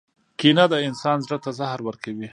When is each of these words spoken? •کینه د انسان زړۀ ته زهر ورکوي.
•کینه 0.39 0.65
د 0.69 0.73
انسان 0.87 1.17
زړۀ 1.25 1.37
ته 1.43 1.51
زهر 1.59 1.79
ورکوي. 1.87 2.27